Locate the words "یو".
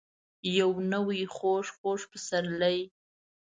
0.59-0.71